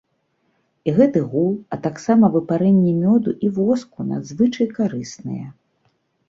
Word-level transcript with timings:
І 0.87 0.93
гэты 0.99 1.19
гул, 1.33 1.51
а 1.77 1.77
таксама 1.87 2.25
выпарэнні 2.35 2.93
мёду 3.03 3.31
і 3.49 3.51
воску 3.59 4.07
надзвычай 4.13 4.67
карысныя. 4.79 5.47